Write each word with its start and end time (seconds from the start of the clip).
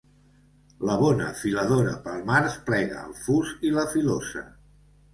La 0.89 0.95
bona 1.01 1.27
filadora 1.43 1.95
pel 2.09 2.25
març 2.33 2.57
plega 2.73 2.99
el 3.07 3.17
fus 3.23 3.57
i 3.71 3.79
la 3.81 3.89
filosa. 3.97 4.47